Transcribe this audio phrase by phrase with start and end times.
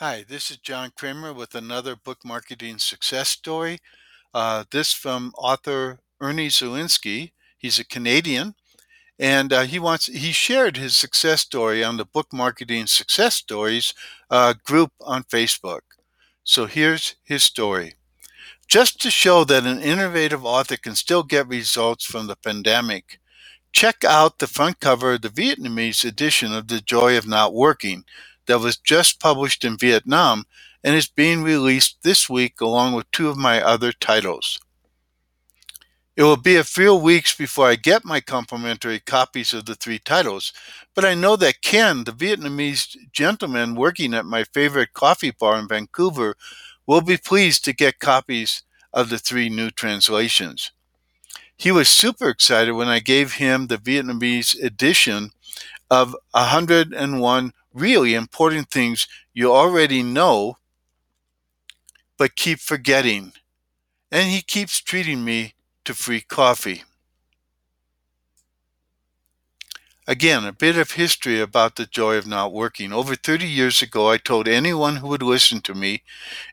[0.00, 3.80] Hi, this is John Kremer with another book marketing success story.
[4.32, 7.32] Uh, this from author Ernie Zelinski.
[7.58, 8.54] He's a Canadian,
[9.18, 13.92] and uh, he wants he shared his success story on the Book Marketing Success Stories
[14.30, 15.82] uh, group on Facebook.
[16.44, 17.96] So here's his story.
[18.66, 23.20] Just to show that an innovative author can still get results from the pandemic,
[23.70, 28.04] check out the front cover of the Vietnamese edition of The Joy of Not Working
[28.46, 30.44] that was just published in Vietnam
[30.82, 34.58] and is being released this week along with two of my other titles.
[36.16, 39.98] It will be a few weeks before I get my complimentary copies of the three
[39.98, 40.52] titles,
[40.94, 45.68] but I know that Ken, the Vietnamese gentleman working at my favorite coffee bar in
[45.68, 46.34] Vancouver,
[46.86, 50.72] will be pleased to get copies of the three new translations.
[51.56, 55.30] He was super excited when I gave him the Vietnamese edition
[55.90, 60.58] of 101 really important things you already know,
[62.18, 63.32] but keep forgetting.
[64.10, 65.54] And he keeps treating me
[65.84, 66.82] to free coffee.
[70.06, 72.92] Again, a bit of history about the joy of not working.
[72.92, 76.02] Over 30 years ago, I told anyone who would listen to me,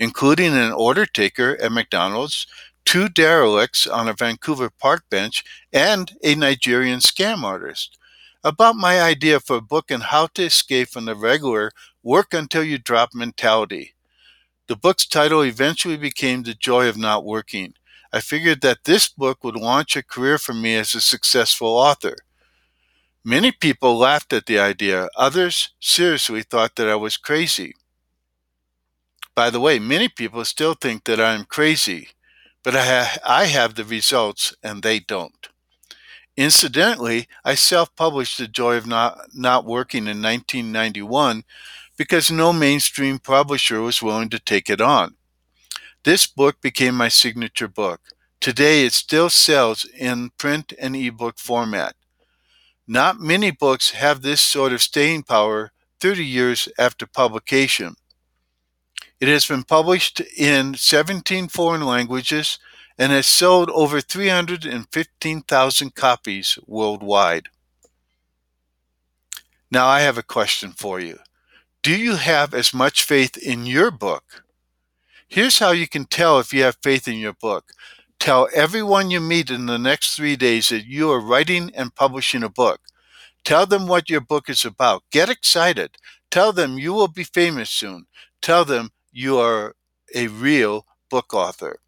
[0.00, 2.48] including an order taker at McDonald's,
[2.84, 7.96] two derelicts on a Vancouver park bench, and a Nigerian scam artist
[8.44, 12.62] about my idea for a book on how to escape from the regular work until
[12.62, 13.94] you drop mentality.
[14.68, 17.74] The book's title eventually became The Joy of Not Working.
[18.12, 22.16] I figured that this book would launch a career for me as a successful author.
[23.24, 27.74] Many people laughed at the idea, others seriously thought that I was crazy.
[29.34, 32.10] By the way, many people still think that I'm crazy,
[32.62, 35.48] but I, ha- I have the results and they don't.
[36.36, 41.44] Incidentally, I self published The Joy of Not, Not Working in 1991
[41.96, 45.14] because no mainstream publisher was willing to take it on.
[46.02, 48.00] This book became my signature book.
[48.40, 51.94] Today, it still sells in print and ebook format.
[52.86, 57.94] Not many books have this sort of staying power 30 years after publication.
[59.20, 62.58] It has been published in 17 foreign languages
[62.98, 67.48] and has sold over 315,000 copies worldwide.
[69.70, 71.18] Now, I have a question for you.
[71.82, 74.44] Do you have as much faith in your book?
[75.28, 77.72] Here's how you can tell if you have faith in your book.
[78.20, 82.42] Tell everyone you meet in the next three days that you are writing and publishing
[82.42, 82.80] a book.
[83.44, 85.02] Tell them what your book is about.
[85.10, 85.96] Get excited.
[86.30, 88.06] Tell them you will be famous soon.
[88.40, 89.74] Tell them you are
[90.14, 91.80] a real book author.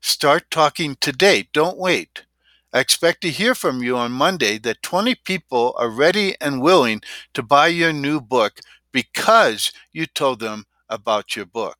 [0.00, 1.48] Start talking today.
[1.52, 2.24] Don't wait.
[2.72, 7.00] I expect to hear from you on Monday that 20 people are ready and willing
[7.34, 8.58] to buy your new book
[8.90, 11.78] because you told them about your book.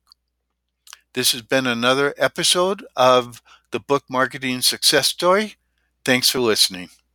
[1.13, 3.41] This has been another episode of
[3.71, 5.55] the Book Marketing Success Story.
[6.03, 6.89] Thanks for listening.